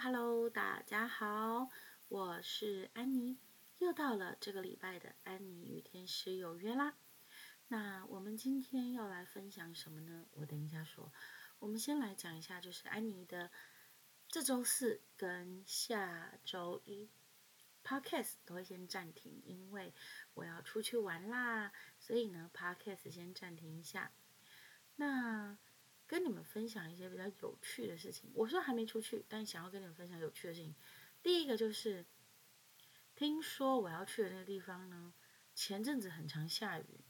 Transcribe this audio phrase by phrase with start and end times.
[0.00, 1.68] Hello，大家好，
[2.06, 3.36] 我是安妮，
[3.78, 6.94] 又到了这个礼拜的安妮与天使有约啦。
[7.66, 10.26] 那我们今天要来分享什么呢？
[10.34, 11.12] 我等一下说。
[11.58, 13.50] 我们先来讲一下，就是安妮的
[14.28, 17.10] 这周四跟下周一
[17.82, 19.92] Podcast 都会先暂停，因为
[20.34, 24.12] 我要出去玩啦，所以呢 Podcast 先暂停一下。
[24.94, 25.58] 那
[26.08, 28.30] 跟你们分享一些比较有趣的事情。
[28.34, 30.74] 我说还没出去，但想要跟你们分享有趣的事情。
[31.22, 32.06] 第一个就是，
[33.14, 35.12] 听说我要去的那个地方呢，
[35.54, 37.04] 前阵子很常下雨，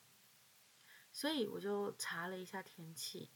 [1.12, 3.30] 所以我就查了一下天气。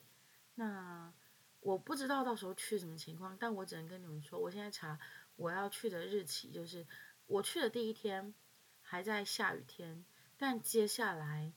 [0.56, 1.14] 那
[1.60, 4.98] 我不知道到时候去什么情况，但我只能跟你们说，我现在查
[5.36, 6.84] 我要去的日期，就是
[7.26, 8.34] 我去的第一天
[8.80, 10.04] 还在下雨天，
[10.36, 11.52] 但接下来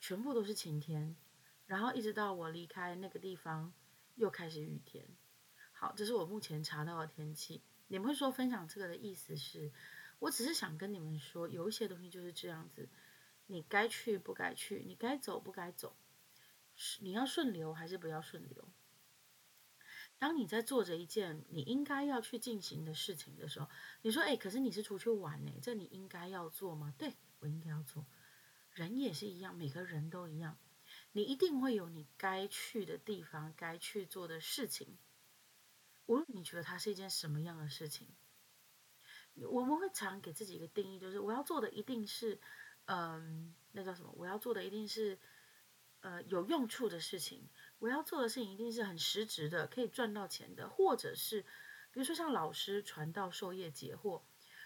[0.00, 1.14] 全部都是晴天。
[1.68, 3.72] 然后一直到我离开那个地方，
[4.16, 5.06] 又开始雨天。
[5.72, 7.62] 好，这是我目前查到的天气。
[7.88, 9.70] 你们会说分享这个的意思是，
[10.18, 12.88] 我只是想跟你们说，有一些东西就是这样子，
[13.46, 15.94] 你该去不该去，你该走不该走，
[17.00, 18.66] 你要顺流还是不要顺流？
[20.18, 23.68] 当你在做着一件你应该要去进行的事情的时候，
[24.00, 28.06] 你说：“哎，可是你是出去玩呢，这你应该要做吗？”对，我应该要做。
[28.72, 30.56] 人也是一样，每个人都一样。
[31.18, 34.96] 你一定会有你该去的地方，该去做的事情。
[36.06, 38.06] 无论你觉得它是一件什么样的事情，
[39.34, 42.38] 我们会常给自己一个定义，就是我要做的一定是，
[42.84, 44.14] 嗯，那叫什么？
[44.16, 45.18] 我要做的一定是，
[46.02, 47.48] 呃，有用处的事情。
[47.80, 51.42] 我要做的事情一定是很实质的，可以赚到钱的，或者是，
[51.90, 54.22] 比如说像老师传道授业解惑，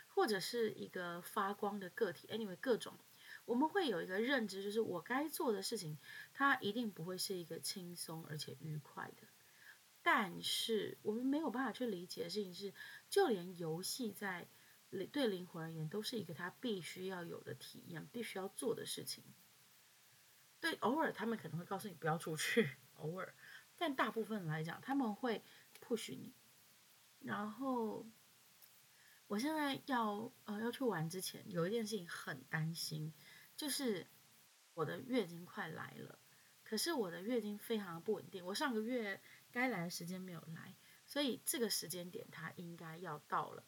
[0.07, 2.29] 或者是一个发光的个体。
[2.29, 2.99] Anyway，各种。
[3.45, 5.99] 我们会有一个认知，就是我该做的事情，
[6.33, 9.27] 它一定不会是一个轻松而且愉快的。
[10.03, 12.73] 但是我们没有办法去理解的事情是，
[13.11, 14.49] 就连游戏在
[15.11, 19.25] 对灵魂而言，都是一个他必须要有的体验，必须要做的事情。
[20.61, 23.35] 对，偶尔他们可能会告诉你不要出去，偶尔，
[23.77, 25.43] 但大部分来讲，他们会
[25.81, 26.33] push 你，
[27.21, 28.07] 然后。
[29.29, 33.15] 我现在要呃要去玩之前，有一件事情很担心，
[33.57, 34.07] 就是
[34.75, 36.19] 我的月经快来了，
[36.65, 38.45] 可是我的月经非常的不稳定。
[38.45, 39.21] 我上个月
[39.51, 40.75] 该来的时间没有来，
[41.07, 43.65] 所以这个时间点它应该要到了，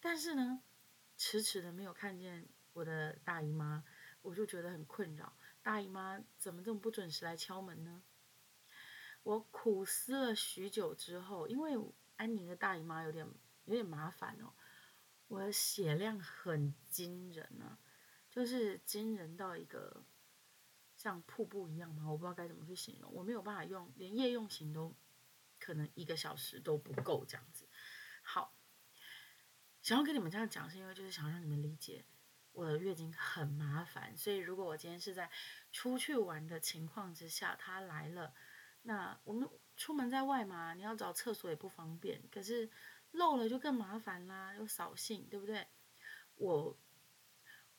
[0.00, 0.62] 但是呢，
[1.16, 3.84] 迟迟的没有看见我的大姨妈，
[4.22, 5.32] 我就觉得很困扰。
[5.62, 8.02] 大姨妈怎么这么不准时来敲门呢？
[9.22, 11.78] 我苦思了许久之后，因为
[12.16, 13.26] 安妮的大姨妈有点
[13.66, 14.52] 有点麻烦哦。
[15.26, 17.78] 我的血量很惊人啊，
[18.38, 20.04] 就是惊人到一个
[20.96, 24.94] 像瀑布一样嘛，我不知道该怎么去形容，我没有办法用，连夜用型都
[25.58, 27.68] 可能一个小时都不够这样子。
[28.22, 28.54] 好，
[29.82, 32.04] 想要跟你们这样讲，是因为就是想让你们理解
[32.52, 35.28] 我的月经很麻烦，所以如果我今天是在
[35.72, 38.32] 出去玩的情况之下，它来了，
[38.82, 42.70] 那我们出门在外嘛，你要找厕所也不方便，可是。
[43.12, 45.66] 漏了就更麻烦啦，又扫兴，对不对？
[46.34, 46.78] 我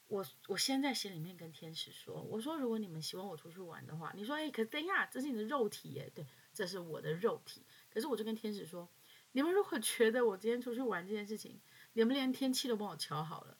[0.09, 7.64] 我我先在心里面跟天使说，我说如果你们希望我出去玩的话，你说哎，可等一下，这是你的肉体耶，对，这是我的肉体。
[7.90, 8.90] 可是我就跟天使说，
[9.31, 11.62] 你们如果觉得我今天出去玩这件事情，
[11.94, 13.56] 你们连天气都帮我瞧好了，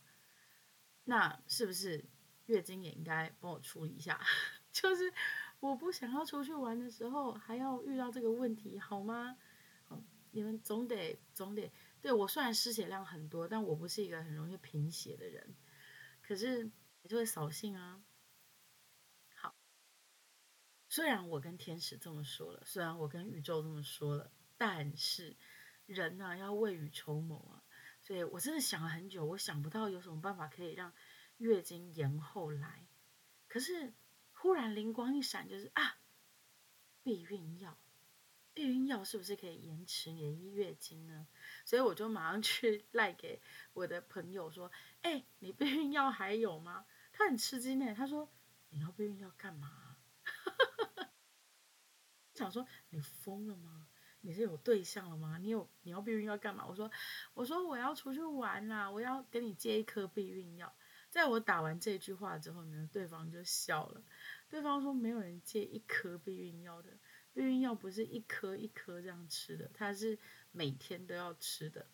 [1.06, 2.04] 那是不是
[2.48, 4.20] 月经也应该帮我处理一下？
[4.74, 5.14] 就是
[5.60, 9.38] 我不想要出去玩的时候还要遇到这个问题，好吗？
[10.32, 11.72] 你们总得总得
[12.02, 15.56] 对我，虽然失血量很多，但我不是一个很容易贫血的人，
[16.30, 18.04] 可是也就会扫兴啊。
[19.34, 19.56] 好，
[20.88, 25.36] 虽然我跟天使这么说了，虽然我跟宇宙这么说了，但是
[25.88, 27.64] 人呢、要未雨绸缪啊，
[28.04, 30.94] 所以我真的想了很久，我想不到有什么办法可以让
[31.38, 32.88] 月经延后来。
[33.48, 33.96] 可是
[34.32, 35.98] 忽然灵光一闪，就是啊，
[37.02, 37.76] 避孕药。
[38.52, 41.28] 避孕药是不是可以延迟你的月经呢？
[41.64, 43.42] 所以我就马上去 赖给
[43.74, 44.70] 我的朋友说
[45.02, 48.32] ：“哎，你避孕药还有吗？”他很吃惊呢，他说
[48.70, 49.98] ：“你要避孕药干嘛？”
[52.34, 53.88] 想说你疯了吗？
[54.22, 55.38] 你是有对象了吗？
[55.38, 56.66] 你有你要避孕药干嘛？
[56.68, 56.92] 我说
[57.34, 60.74] ：“我说我要出去玩啦，我要给你接一颗避孕药。”
[61.10, 64.04] 在我打完这句话之后呢，对方就笑了。
[64.48, 67.00] 对方说：“没有人接一颗避孕药的。”
[67.34, 70.20] 避孕药不是一颗一颗这样吃的，它是
[70.52, 71.88] 每天都要吃的。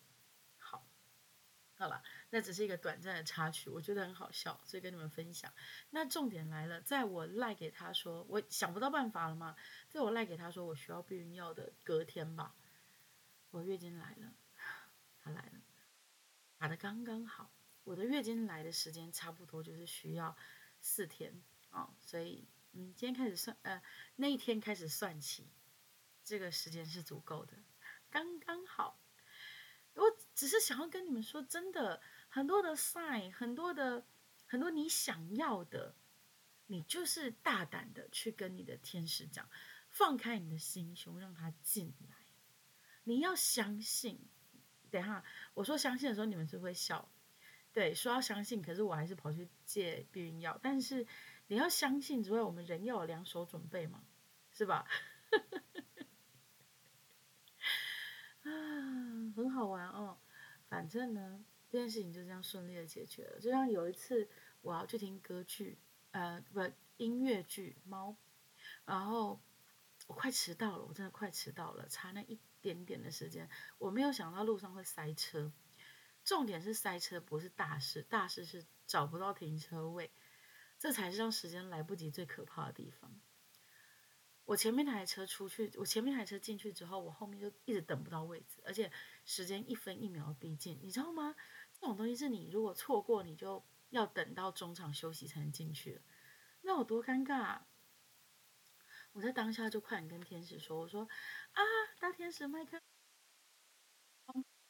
[1.78, 5.52] 好，了，那只是一个短暂的插曲，我觉得很好笑，所以跟你们分享。
[5.90, 9.54] 那重点来了，在我赖给他说我想不到办法了嘛，
[9.90, 12.54] 在我赖给他说我需要避孕药的隔天吧，
[13.50, 14.32] 我月经来了。
[15.20, 15.60] 他来了，
[16.56, 17.50] 打的刚刚好。
[17.84, 20.34] 我的月经来的时间差不多就是需要
[20.80, 23.82] 四天哦，所以嗯，今天开始算，呃，
[24.16, 25.46] 那一天开始算起，
[26.24, 27.52] 这个时间是足够的，
[28.10, 28.98] 刚刚好。
[29.96, 34.06] 我只是想要跟你们说，真的，很多的 sign，很多的
[34.46, 35.94] 很多你想要的，
[36.66, 39.48] 你就是大胆的去跟你的天使讲，
[39.88, 42.16] 放开你的心胸，让他进来。
[43.04, 44.20] 你要相信。
[44.88, 47.10] 等下，我说相信的时候，你们是会笑。
[47.72, 50.58] 对，说要相信，可是我还是跑去借避孕药。
[50.62, 51.06] 但是
[51.48, 54.04] 你要相信之外，我们人要有两手准备嘛，
[54.52, 54.86] 是吧？
[58.44, 60.18] 啊，很好玩哦。
[60.68, 63.38] 反正呢，这件事情就这样顺利的解决了。
[63.38, 64.28] 就像有一次，
[64.62, 65.78] 我要去听歌剧，
[66.10, 66.60] 呃，不，
[66.96, 68.10] 音乐剧《猫》，
[68.84, 69.40] 然后
[70.08, 73.48] 我快迟到了，我真的快迟到了，差那一点点的时间，
[73.78, 75.52] 我没有想到路上会塞车。
[76.24, 80.10] 重点是塞车不是大事，大事是找不到停车位，
[80.76, 83.20] 这才是让时间来不及最可怕的地方。
[84.44, 88.90] 我前面那台车出去，我前面那台车进去之后，我后面就一直等不到位置，而且
[89.26, 91.34] 时间一分一秒逼近，你知道吗？
[91.72, 96.02] 这种东西是你如果错过，你就要等到中场休息才能进去了，
[96.62, 97.60] 那有多尴尬！
[99.12, 101.08] 我在当下就快点跟天使说：“我说
[101.52, 101.62] 啊，
[101.98, 102.80] 大天使麦克。”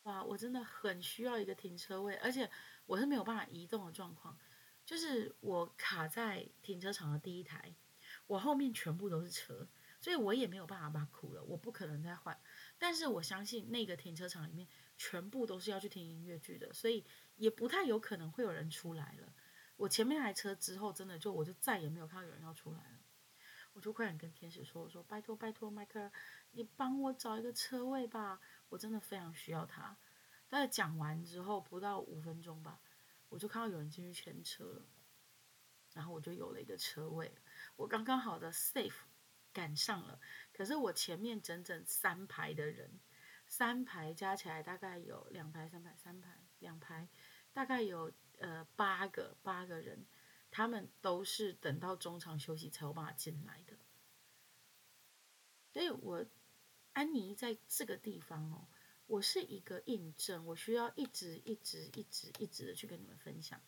[0.04, 2.48] 哇，我真的很需要一个停车位，而且
[2.86, 4.38] 我是没有办法移动的状况，
[4.84, 7.74] 就是我卡在停车场的第一台，
[8.28, 9.68] 我后面全部都是车，
[10.00, 12.40] 所以我也没有办法把苦了，我不可能再换。
[12.78, 17.04] 但是我相信那个停车场里面全部都是要去听音乐剧的，所以
[17.36, 19.32] 也不太有可能会有人出来了。
[19.76, 23.00] 我前面那台车之后，真的就我就再也没有看到有人要出来了，
[23.72, 26.10] 我就快点跟天使说：“我说拜托拜托，麦克，
[26.52, 28.40] 你帮我找一个车位吧。”
[28.70, 29.96] 我真的非常需要它。
[30.48, 32.80] 但是讲完之后不到五分钟吧，
[33.28, 34.82] 我就看到有人进去牵车，
[35.92, 37.34] 然后我就有了一个车位。
[37.76, 38.94] 我刚刚好的 safe
[39.52, 40.20] 赶上了，
[40.56, 42.98] 可是我前面整整三排的人，
[43.46, 46.30] 三排加起来大概有两排、三排、三排、
[46.60, 47.08] 两排，
[47.52, 50.06] 大概有呃八个八个人，
[50.50, 53.76] 他们都是等到中场休息才有办法进来的。
[55.72, 56.24] 所以我。
[56.96, 58.66] 安妮在这个地方哦，
[59.06, 63.60] 我是一个印证，我需要一直一直一直一直的去跟你们分享。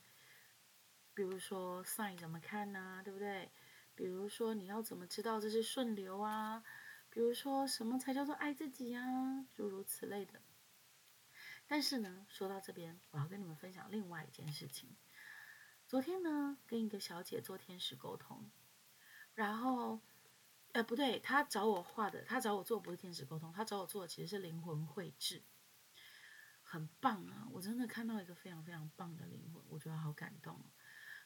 [1.12, 3.02] 比如说赛怎么看呢？
[3.05, 3.50] 对不对？
[3.99, 6.62] 比如说你要怎么知道这是顺流啊？
[7.11, 9.45] 比如说什么才叫做爱自己啊？
[9.53, 10.41] 诸如此类的。
[11.67, 14.97] 但是呢，说到这边，我要跟你们分享另外一件事情。
[15.89, 18.49] 昨天呢，跟一个小姐做天使沟通，
[19.35, 19.99] 然后。
[20.73, 25.43] 呃，不对，她找我画的，她找我做不是天使沟通，她找我做的其实是灵魂绘制，
[26.62, 27.49] 很棒啊！
[27.51, 30.62] 我真的看到一个非常非常棒的灵魂，我觉得好感动。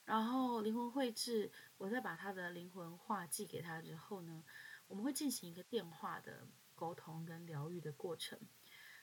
[0.04, 4.44] 然后灵魂绘制，我再把他的灵魂画寄给他之后呢，
[4.88, 8.38] 我们会进行一个电话的沟通跟疗愈的过程，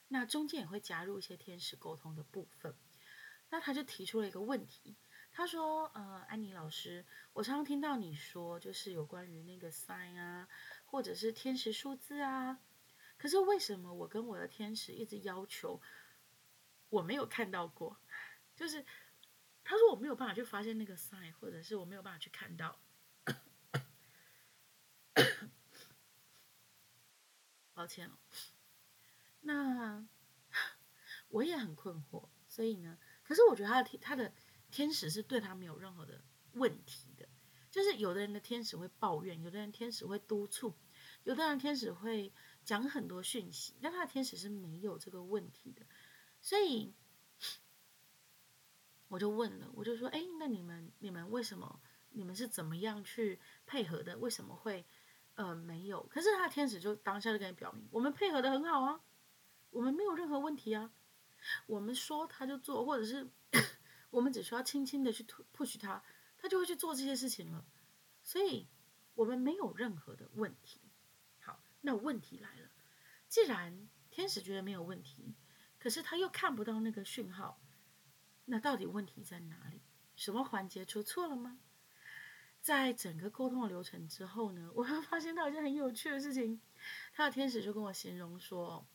[0.08, 2.74] 那中间也会加入一些天使沟通的部分。
[3.48, 4.96] 那他就提出了一个问题。
[5.32, 10.48] 他说：“呃，安妮老师，我常常听到你说，就是有关于那个 sign 啊，
[10.84, 12.58] 或者是天使数字啊。
[13.16, 15.80] 可是为什么我跟我的天使一直要求，
[16.88, 17.96] 我没有看到过？
[18.56, 18.84] 就是
[19.64, 22.80] 他说我没有办法去发现那个 sign，或者是我没有办法去看到。
[27.72, 28.18] 抱歉哦。
[29.40, 30.06] 那
[31.28, 34.32] 我也很困惑，所以呢，可是我觉得他的他的。”
[34.70, 37.28] 天使是对他没有任何的问题的，
[37.72, 40.78] 就是有的人的天使会抱怨，有的人天使会督促，
[41.24, 45.84] 有的人天使会讲很多讯息，但他的天使是没有这个问题的，
[46.40, 46.94] 所以
[49.10, 54.16] 我就问了，我就说，哎，那你们你们为什么你们是怎么样去配合的？
[54.16, 54.86] 为什么会
[55.34, 56.02] 呃没有？
[56.04, 59.00] 可是他的天使就当下就跟你表明，我们配合的很好啊，
[59.68, 60.92] 我们没有任何问题啊，
[61.66, 63.28] 我们说他就做，或者是。
[64.10, 65.22] 我们只需要轻轻的去
[65.56, 66.02] push 他，
[66.36, 67.64] 他就会去做这些事情了。
[68.24, 68.66] 所以，
[69.14, 70.80] 我们没有任何的问题。
[71.38, 72.68] 好，那问题来了，
[73.28, 75.36] 既然天使觉得没有问题，
[75.78, 77.59] 可是他又看不到那个讯号，
[78.44, 79.80] 那到底问题在哪里？
[80.16, 81.58] 什么环节出错了吗？
[82.60, 86.60] 在整个沟通的流程之后呢，我会发现到一件很有趣的事情。
[87.12, 88.86] 他的天使就跟我形容说：“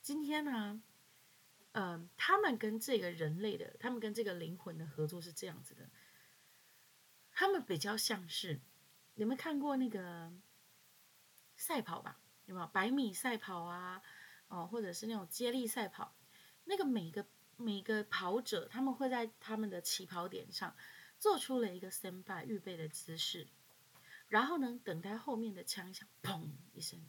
[0.00, 0.82] 今天呢。”
[1.78, 5.90] 嗯，他们跟这个人类的，他们跟这个灵魂的合作是这样子的。
[7.32, 8.62] 他们比较像是，
[9.12, 10.32] 你们看过那个
[11.54, 12.18] 赛跑吧？
[12.46, 14.00] 有没有百米赛跑啊？
[14.48, 16.16] 哦，或者是那种接力赛跑？
[16.64, 17.26] 那个每个
[17.56, 20.76] 每个跑者，他们会在他们的起跑点上
[21.18, 23.48] 做出了一个 stand by 预备的姿势，
[24.28, 27.08] 然后呢，等待后面的枪响，砰一声，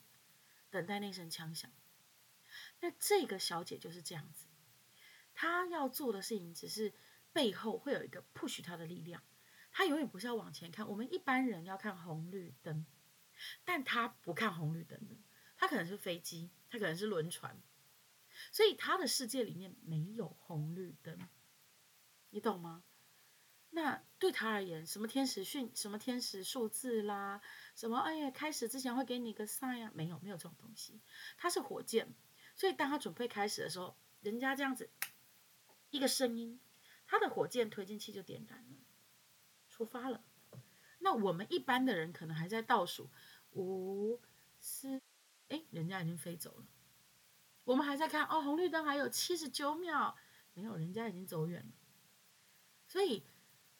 [0.69, 1.69] 等待那声枪响。
[2.79, 4.47] 那这个小姐就是这样子，
[5.33, 6.93] 她要做的事情只是
[7.33, 9.21] 背后会有一个 push 她的力量，
[9.71, 10.87] 她永远不是要往前看。
[10.87, 12.85] 我们一般人要看红绿灯，
[13.65, 15.17] 但她不看红绿灯的，
[15.57, 17.61] 她可能是飞机，她可能是轮船。
[18.57, 21.29] 所以他的世界里面没有红绿灯，
[22.31, 22.83] 你懂吗？
[23.69, 27.39] 那对他而言，什么天使讯，什么天使数字啦，
[27.75, 30.99] 什么哎呀，开始之前会给你个 sign 啊，没有，没有这种东西。
[31.37, 32.15] 他是火箭，
[32.55, 34.89] 所以当他准备开始的时候，人家这样子
[35.91, 36.59] 一个声音，
[37.05, 38.77] 他的火箭推进器就点燃了，
[39.69, 40.23] 出发了。
[40.97, 43.11] 那我们一般的人可能还在倒数
[43.51, 44.19] 五
[44.57, 44.99] 四，
[45.49, 46.65] 哎，人家已经飞走了。
[47.67, 50.15] 我们还在看哦，红绿灯还有七十九秒，
[50.53, 51.73] 没有，人家已经走远了。
[52.87, 53.25] 所以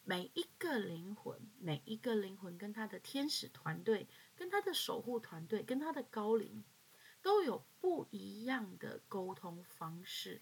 [0.04, 6.66] 每一个灵魂，每一个灵魂跟他的天使团队、跟他的守护团队、跟他的高灵，
[7.22, 10.42] 都有不一样的沟通方式。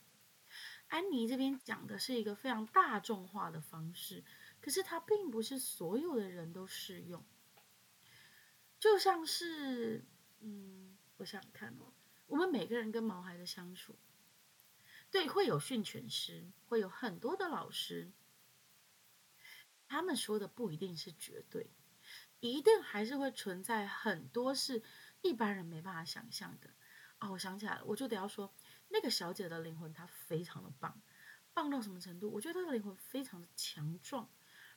[0.87, 4.23] 安妮这边讲的是一个非常大众化的方式，
[4.59, 7.23] 可是它并不是所有的人都适用。
[8.79, 10.03] 就像是，
[10.39, 11.93] 嗯，我想看哦。
[12.27, 13.95] 我们每个人跟毛孩的相处，
[15.11, 18.11] 对，会有训犬师，会有很多的老师，
[19.87, 21.69] 他们说的不一定是绝对，
[22.39, 24.83] 一定还是会存在很多是
[25.21, 26.71] 一般人没办法想象的。
[27.19, 28.53] 哦，我想起来了，我就得要说，
[28.89, 31.01] 那个小姐的灵魂她非常的棒，
[31.53, 32.29] 棒到什么程度？
[32.31, 34.29] 我觉得她的灵魂非常的强壮，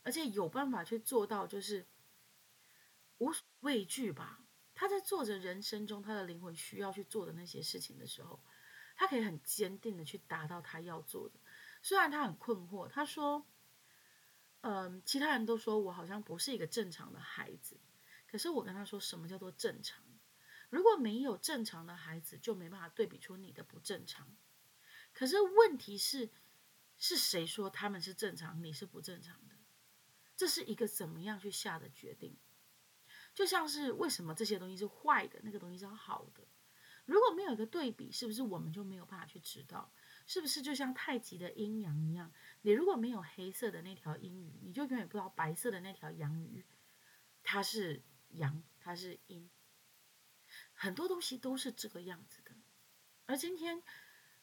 [0.02, 1.88] 而且有办法去做到就是
[3.16, 4.44] 无所畏惧吧。
[4.80, 8.38] 他在做着人生中他的灵魂需要去做的那些事情的时候，
[8.94, 11.34] 他可以很坚定的去达到他要做的。
[11.82, 13.44] 虽然他很困惑，他说
[14.62, 17.76] ：“嗯，其他人都说我好像不是一个正常的孩子，
[18.28, 20.04] 可是我跟他说，什么叫做正常？
[20.70, 24.36] 如果没有正常的孩子，就没办法对比出你的不正常。
[25.12, 26.30] 可是问题是，
[26.98, 29.56] 是谁说他们是正常，你是不正常的？
[30.36, 32.36] 这是一个怎么样去下的决定？”
[33.38, 36.42] 就像是为什么这些东西是坏的，那个东西是好的？
[37.04, 39.92] 如果没有一个对比，是不是我们就没有办法去知道？
[40.26, 42.32] 是不是就像太极的阴阳一样？
[42.62, 46.66] 你如果没有黑色的那条阴鱼，你就永远不知道白色的那条阳鱼，
[47.44, 49.48] 它是阳，它是阴。
[50.72, 52.50] 很多东西都是这个样子的。
[53.26, 53.80] 而今天，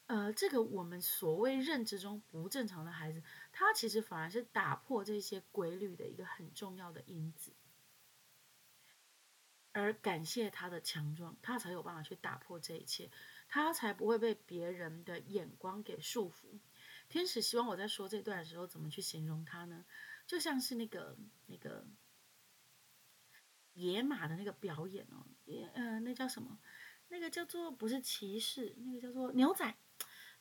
[0.06, 3.22] 呃，这个我们所谓认知中不正常的孩子，
[3.52, 7.52] 他其实反而是打破这些规律的一个很重要的因子。
[9.75, 13.12] 而感谢他的强壮，他才有办法去打破这一切，
[13.50, 16.62] 他才不会被别人的眼光给束缚。
[17.10, 19.86] 天使希望我在说这段的时候，怎么去形容他呢？
[20.25, 21.17] 就像是那个
[21.48, 21.86] 那个
[23.74, 26.58] 野马的那个表演哦，野呃，那叫什么？
[27.10, 29.75] 那个叫做不是骑士，那个叫做牛仔，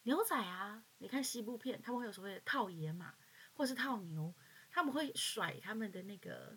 [0.04, 0.84] 牛仔啊！
[0.98, 3.16] 你看西部片，他们会有所谓的套野马，
[3.52, 4.32] 或是套牛，
[4.70, 6.56] 他们会甩他们的那个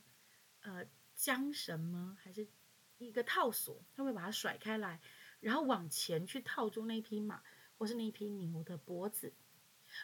[0.59, 0.85] 呃
[1.17, 2.15] 缰绳吗？
[2.21, 2.47] 还是？
[2.97, 4.99] 一个套索，他会把它甩开来，
[5.39, 7.43] 然后往前去套住那匹马
[7.77, 9.33] 或是那匹牛的脖子，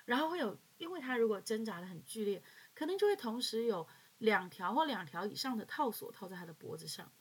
[0.06, 2.44] 然后会有，因为它如果挣扎的很剧烈，
[2.76, 3.88] 可能就会同时有
[4.20, 7.12] 两条或两条以上的套索套在它的脖子上，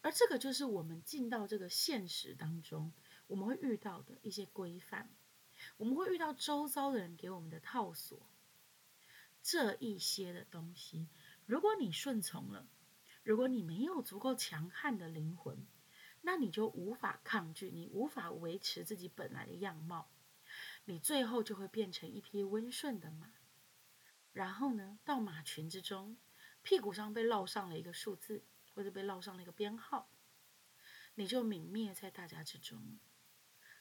[0.00, 2.92] 而这个就是我们进到这个现实当中，
[3.26, 5.10] 我们会遇到的一些规范，
[5.76, 8.26] 我们会遇到周遭的人给我们的套索，
[9.42, 11.06] 这一些的东西，
[11.44, 12.66] 如果你顺从了。
[13.24, 15.64] 如果你没有足够强悍的灵魂，
[16.22, 20.10] 那你就无法抗拒，你无法维持自己本来的样貌，
[20.84, 23.32] 你最后就会变成一匹温顺的马。
[24.32, 26.16] 然后呢，到马群之中，
[26.62, 30.08] 屁股上被烙上了一个数字，或者被烙上了一个编号，
[31.14, 32.98] 你就泯灭在大家之中。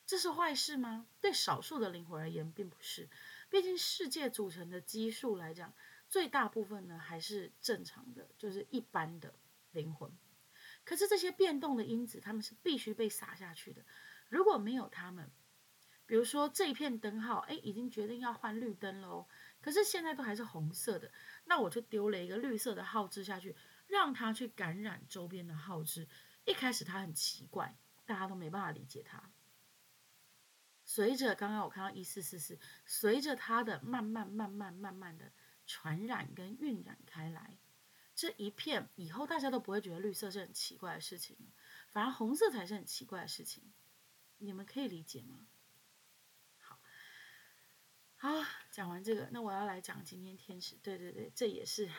[0.05, 1.07] 这是坏事吗？
[1.19, 3.09] 对少数的灵魂而言，并不是。
[3.49, 5.73] 毕竟世界组成的基数来讲。
[6.11, 9.33] 最大部分呢，还是正常的，就是一般的
[9.71, 10.11] 灵魂。
[10.83, 13.81] 可是这些变动的因子，他们是必须被撒下去的。
[14.27, 15.31] 如果没有他们，
[16.05, 19.25] 比如说这一片灯号，哎，已经决定要换绿灯喽。
[19.61, 21.09] 可是现在都还是红色的，
[21.45, 23.55] 那我就丢了一个绿色的号志下去，
[23.87, 26.09] 让它去感染周边的号志。
[26.43, 29.31] 一开始它很奇怪，大家都没办法理解它。
[30.83, 35.31] 随着刚刚我看到一四四四，随着它的慢慢慢慢慢慢的。
[35.71, 37.57] 传染跟晕染开来，
[38.13, 41.37] 这一片以后大家都不会觉得绿色是很奇怪的事情，
[41.91, 43.71] 反而红色才是很奇怪的事情。
[44.37, 45.47] 你们可以理解吗？
[46.57, 46.77] 好，
[48.17, 48.29] 好，
[48.69, 50.75] 讲完这个，那我要来讲今天天使。
[50.83, 51.89] 对对对，这也是，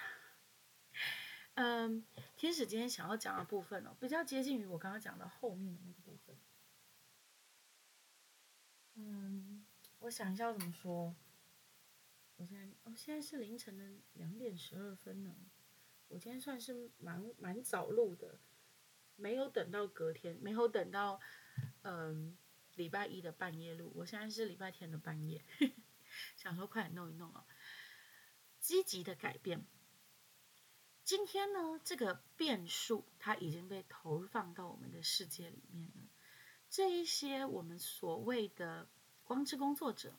[1.54, 2.04] 嗯，
[2.36, 6.36] 天使今天想要讲的部分哦，比较接近于我刚刚讲的后面的那个部分。
[8.96, 9.64] 嗯，
[10.00, 11.16] 我想一下要怎么说。
[12.42, 15.32] 我现在，哦，现在是凌晨的两点十二分呢。
[16.08, 18.40] 我今天算是蛮蛮早录的，
[19.14, 21.20] 没有等到隔天，没有等到
[21.82, 22.36] 嗯
[22.74, 23.92] 礼拜一的半夜录。
[23.94, 25.44] 我现在是礼拜天的半夜。
[26.36, 27.46] 想说快点弄一弄啊！
[28.58, 29.64] 积极的改变。
[31.04, 36.08] 今天呢，这个变数它已经被投放到我们的世界里面了。
[36.68, 38.88] 这一些我们所谓的
[39.22, 40.18] 光之工作者，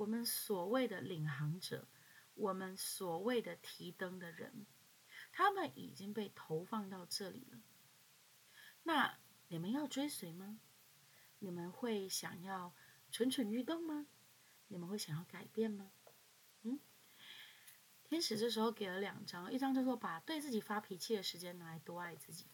[0.00, 1.86] 我们所谓的领航者，
[2.32, 4.64] 我们所谓的提灯的人，
[5.30, 7.60] 他们已经被投放到这里了。
[8.82, 10.58] 那你们要追随吗？
[11.38, 12.74] 你们会想要
[13.12, 14.06] 蠢蠢欲动吗？
[14.68, 15.92] 你们会想要改变吗？
[16.62, 16.80] 嗯，
[18.04, 22.46] 天使这时候给了两张，一张叫做把对自己发脾气的时间拿来多爱自己。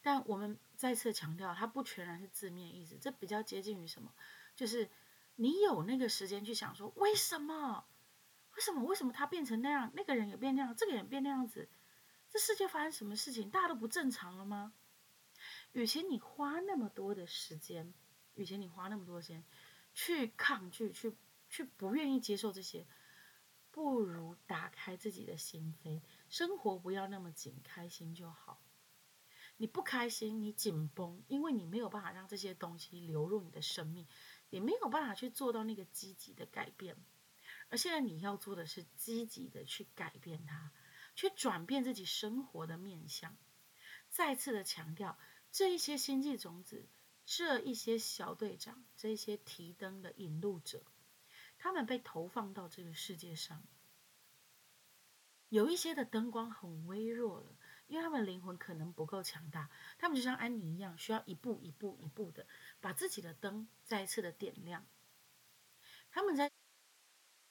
[0.00, 4.14] 但我们再次强调，它不全然是字面意思，这比较接近于什么？
[4.54, 4.88] 就是
[5.36, 7.86] 你有那个时间去想说，为什么？
[8.56, 8.82] 为什么？
[8.84, 9.92] 为什么他变成那样？
[9.94, 11.68] 那个人也变那样，这个人变那样子？
[12.28, 13.48] 这世界发生什么事情？
[13.50, 14.72] 大家都不正常了吗？
[15.72, 17.92] 与其你花那么多的时间，
[18.34, 19.44] 与其你花那么多时间。
[19.92, 21.16] 去抗拒，去
[21.48, 22.86] 去不愿意接受这些，
[23.70, 28.60] 不如打开自己的心扉，生活不要那么紧，开心就好。
[29.56, 34.06] 你不开心，你紧绷，因为你没有办法让这些东西流入你的生命，
[34.50, 36.96] 也没有办法去做到那个积极的改变。
[37.68, 40.72] 而现在你要做的是积极的去改变它，
[41.14, 43.36] 去转变自己生活的面向。
[44.08, 45.18] 再次的强调，
[45.50, 46.88] 这一些星际种子。
[47.28, 50.84] 这一些小队长，这一些提灯的引路者，
[51.58, 53.66] 他们被投放到这个世界上。
[55.48, 57.55] 有一些的灯光很微弱了，
[57.86, 62.46] 因为他们灵魂可能不够强大，他们就像安妮一样，需要一步一步一步的
[62.80, 64.84] 把自己的灯再一次的点亮。
[66.10, 66.50] 他们在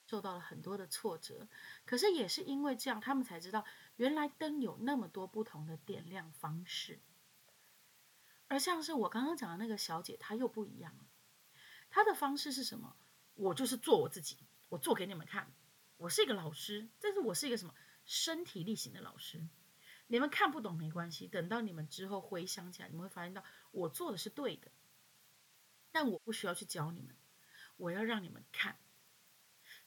[0.08, 1.48] 受到了很多的挫折，
[1.86, 7.00] 可是也是因为这样，他们才知道原来灯有那么多不同的点亮方式。
[8.48, 11.06] 而像是我刚刚讲的那个小姐，她又不一样了。
[11.90, 12.96] 她的方式是什么？
[13.34, 14.38] 我就是做我自己，
[14.70, 15.52] 我做给你们看。
[15.98, 17.74] 我是一个老师，但是我是一个什么
[18.06, 19.48] 身体力行的老师。
[20.08, 24.72] 你们看不懂没关系，等到你们之后回想起来，你们会发现到我做的是对的。
[25.92, 27.16] 但我不需要去教你们，
[27.78, 28.78] 我要让你们看。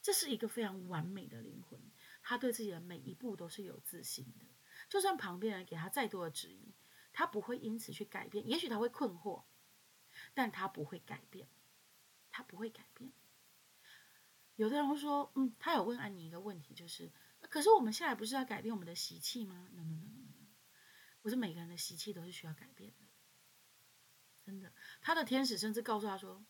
[0.00, 1.80] 这是一个非常完美的灵魂，
[2.22, 4.46] 他对自己的每一步都是有自信的，
[4.88, 6.74] 就算旁边人给他再多的质疑。
[7.10, 9.42] 他不会因此去改变，也许他会困惑，
[10.34, 11.48] 但他不会改变，
[12.30, 13.12] 他不会改变。
[14.54, 20.46] 有的人会说，嗯，他有问安妮一个问题，就是，可是我们现在不是要改变我们的习气吗？No no no no no，
[21.22, 23.06] 不是每个人的习气都是需要改变的，
[24.44, 24.72] 真的。
[25.00, 26.44] 他的天使甚至告诉他说，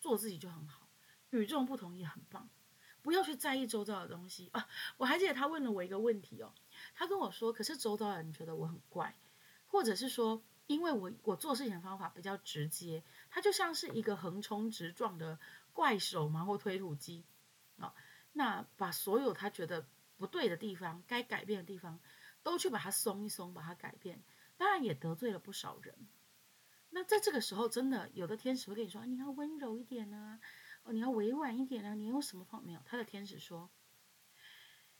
[0.00, 0.88] 做自己就很好，
[1.30, 2.48] 与众不同也很棒，
[3.02, 4.68] 不要去在意周遭的东西啊。
[4.96, 6.54] 我还记得他问了我一个问题哦，
[6.94, 9.16] 他跟我说，可是周遭的人觉得我很怪。
[9.68, 15.40] 或者是说，因为我我做事情的方法比较直接，它就像是一个横冲直撞的
[15.72, 17.24] 怪手嘛，或推土机
[17.76, 17.92] 啊。
[18.32, 19.86] 那把所有他觉得
[20.16, 22.00] 不对的地方、该改变的地方，
[22.42, 24.22] 都去把它松一松，把它改变。
[24.56, 25.94] 当然也得罪了不少人。
[26.90, 30.40] 那在这个时候，真的有的天使会跟你说：“你要温柔一点啊，
[30.84, 33.70] 哦，你要委婉一点啊，你用什么方没有？”他的天使说。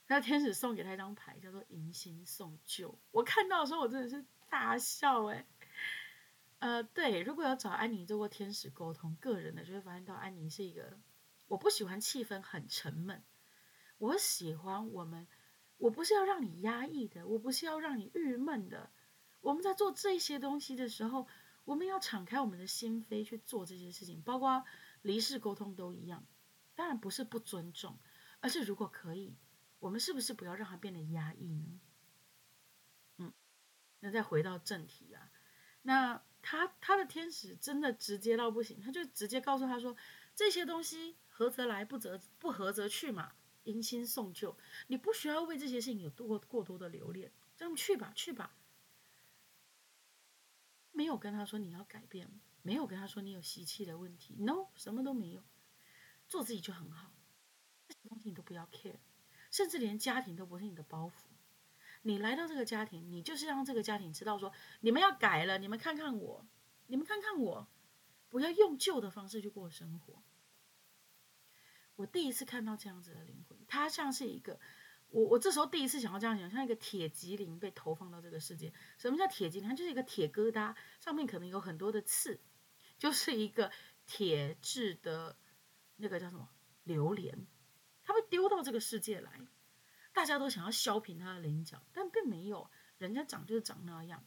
[0.08, 2.96] 他的天使送给他一张牌，叫做“迎新送旧”。
[3.10, 5.44] 我看到的时候，我真的是大笑诶。
[6.60, 10.96] 呃，对，如果要找安妮做过天使沟通，个人的就会发现到安妮是一个，
[11.48, 13.24] 我不喜欢气氛很沉闷，
[13.98, 15.26] 我喜欢我们，
[15.78, 18.90] 我不是要让你压抑的，我不是要让你郁闷的。
[19.40, 21.26] 我们在做这些东西的时候，
[21.64, 24.64] 我们要敞开我们的心扉去做这些事情，包括
[25.02, 26.26] 离世沟通都一样。
[26.74, 27.98] 当然不是不尊重，
[28.40, 29.36] 而是如果可以。
[29.78, 31.80] 我们是不是不要让它变得压抑呢？
[33.18, 33.32] 嗯，
[34.00, 35.30] 那再回到正题啊，
[35.82, 39.96] 那他他的天使真的直接到不行，他就直接告诉他说，
[40.34, 43.34] 这些东西合则来，不则不合则去嘛，
[43.66, 44.56] 迎新送旧，
[44.88, 48.56] 你不需要为这些事情有多过多的留恋，这样去吧去吧，
[50.90, 52.28] 没有跟他说你要改变，
[52.62, 55.42] 没有跟他说你有习气的问题，no，什么都没有，
[56.28, 57.12] 做自己就很好，
[57.86, 58.96] 这些东西你都不要 care。
[59.48, 61.12] 甚至连家庭都不是你的包袱，
[62.02, 66.46] 你来到这个家庭，你就是让这个家庭知道说，你们要改了，你们看看我，
[66.88, 67.66] 你们看看我，
[68.28, 70.22] 不要用旧的方式去过生活。
[71.96, 74.60] 我第一次看到这样子的灵魂，它像是一个，
[75.08, 78.72] 我我这时候第一次想要这样想，像一个铁麒麟被投放到这个世界。
[78.98, 79.64] 什么叫铁麒麟？
[79.64, 82.38] 它就是一个铁疙瘩，上面可能有很多的刺，
[82.98, 83.72] 就是一个
[84.04, 85.36] 铁制的
[85.96, 86.50] 那个叫什么
[86.84, 87.46] 榴莲，
[88.04, 89.40] 它被丢到这个世界来，
[90.12, 94.22] 大家都想要削平它的棱角，但并没有，人家长就是长那样，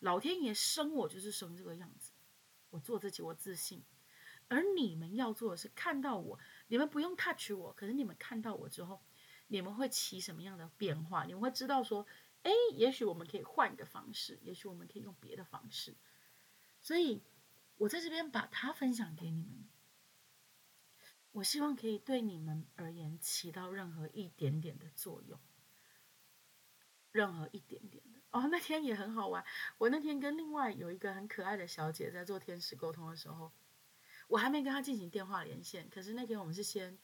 [0.00, 2.10] 老天爷生我就是生这个样子，
[2.70, 3.84] 我做自己，我自信。
[4.48, 9.02] 而你们要做的是看到我，你们不用 touch 我，可是你们看到我之后，
[9.48, 11.24] 你们会起什么样的变化？
[11.24, 12.06] 你们会知道说，
[12.42, 15.96] 哎，也许我们可以换一个方式，也许我们可以用别的方式。
[16.80, 17.24] 所以，
[17.76, 19.68] 我在这边把它分享给你们，
[21.32, 25.40] 我希望可以对你们而言起到任何一点点的作用，
[27.10, 28.20] 任何一点点的。
[28.30, 29.44] 哦，那天也很好玩。
[29.78, 33.50] 我那天跟另外有一个很可爱的小姐在做天使沟通的时候。
[34.28, 36.98] 我还没跟他进行电话连线，可是那天我们是先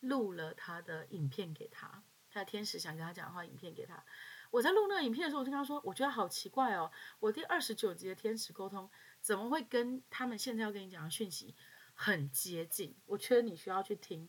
[0.00, 4.04] 录了他的影片给他，他的天使想跟他讲话，影片给他。
[4.50, 8.88] 我在录那个影片的时候，我就跟他说，我觉得好奇怪哦，我第二十九集的天使沟通
[9.20, 11.54] 怎么会跟他们现在要跟你讲的讯息
[11.92, 12.96] 很接近？
[13.06, 14.28] 我觉得你需要去听。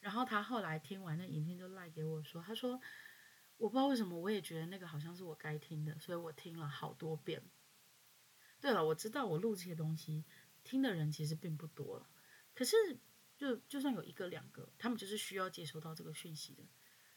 [0.00, 2.78] 然后他后来听完那影片就赖给我说，他说
[3.56, 7.42] 我不知道为什么，我也觉得那个好像是我该听的，所以我听了好多遍。
[8.60, 10.24] 对了，我知道我录这些东西。
[10.64, 12.10] 听的人其实并不多了，
[12.54, 12.98] 可是
[13.36, 16.64] 就就算有一个两个，他们就是需要接收到这个讯息的，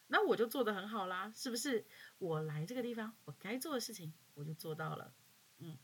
[0.08, 1.88] 那我就做得很好啦，是不是？
[2.18, 5.16] 我来这个地方，我该做的事情我就做到了，
[5.60, 5.78] 嗯，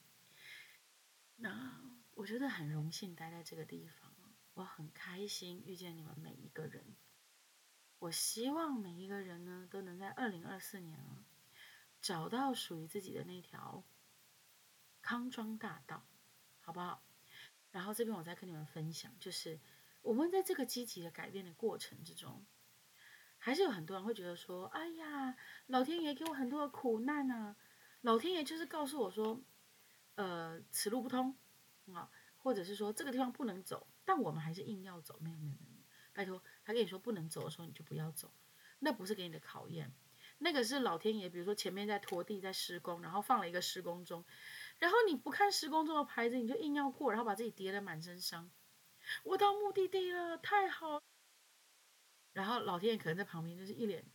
[1.37, 1.81] 那
[2.15, 4.13] 我觉得很荣幸待在这个地方，
[4.53, 6.95] 我很开心遇见你们每一个人，
[7.99, 11.25] 我希望每一个人呢都能在二零二四年啊
[12.01, 13.83] 找到属于自己的那条
[15.01, 16.05] 康庄大道，
[16.59, 17.03] 好不好？
[17.73, 19.59] 然后这边我再跟你们分享，就是
[20.03, 22.45] 我们在这个积极的改变的过程之中，
[23.39, 27.55] 还是有很多人会觉得说：“哎呀，老天爷给我很多的苦难啊！”
[28.01, 29.43] 老天爷就是告诉我说
[30.15, 31.35] ：“呃，此路不通
[31.91, 35.17] 啊，或者是说这个地方不能走。”但我们还是硬要走。
[35.19, 35.83] 没有没有没有，
[36.13, 38.31] 拜托，他跟你说不能走的时候，你就不要走。
[38.79, 39.91] 那不是给你的考验，
[40.37, 44.23] 那个是老天爷，比如说前面在拖地在施工，然后放了一个施工中。
[44.79, 48.51] 然后你不看施工中的牌子，你就硬要过，然后把自己跌得满身伤。
[49.23, 51.01] 我到目的地了，太好。
[52.33, 54.05] 然后老天爷可能在旁边就是一脸，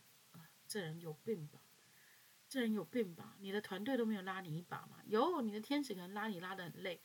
[0.67, 1.61] 这人有病吧？
[2.47, 3.35] 这人有病吧？
[3.39, 5.01] 你的团队都没有拉你一把吗？
[5.05, 7.01] 有，你的天使可能拉你拉得很累，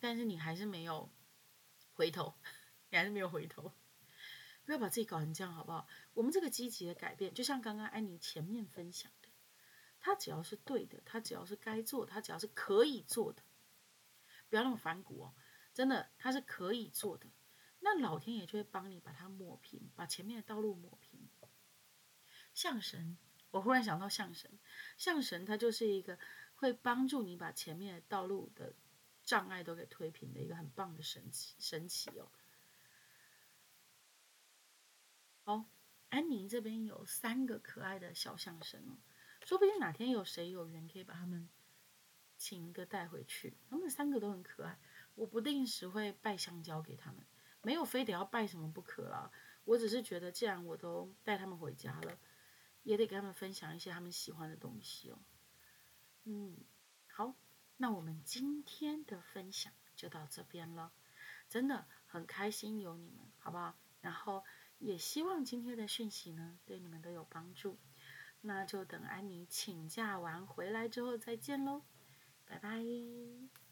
[0.00, 1.10] 但是你还是没有
[1.92, 2.34] 回头，
[2.90, 3.72] 你还是没有回头。
[4.64, 5.86] 不要把自己搞成这样，好不好？
[6.14, 9.12] 我们这个积极的改变，就像刚刚安妮前面分享。
[10.04, 13.42] 他只要是对的，他只要是该做，他只要是可以做的，
[14.50, 15.34] 不要那么反骨哦，
[15.72, 17.26] 真的，他是可以做的，
[17.80, 21.26] 那老天爷就会帮你把它抹平，把前面的道路抹平。
[22.52, 23.16] 象神，
[23.50, 24.58] 我忽然想到象神，
[24.98, 26.18] 象神他就是一个
[26.56, 28.74] 会帮助你把前面的道路的
[29.22, 32.30] 障碍都给推平的一个很棒的神奇神奇哦。
[35.44, 35.64] 好，
[36.10, 38.98] 安妮这边有三个可爱的小象神哦。
[39.44, 41.48] 说不定哪天有谁有缘可以把他们
[42.36, 44.78] 请一个带回去，他们三个都很可爱。
[45.14, 47.24] 我不定时会拜香蕉给他们，
[47.62, 49.30] 没有非得要拜什么不可啦。
[49.64, 52.18] 我只是觉得，既然我都带他们回家了，
[52.82, 55.18] 也得给他们分享一些他们喜欢的东西哦。
[56.24, 56.56] 嗯，
[57.06, 57.34] 好，
[57.76, 60.92] 那我们今天的分享就到这边了，
[61.48, 63.76] 真的很开心有你们，好不好？
[64.00, 64.42] 然后
[64.78, 67.78] 也希望今天的讯息呢，对你们都有帮助。
[68.46, 71.80] 那就等安妮请假完回来之后再见喽，
[72.44, 73.63] 拜拜。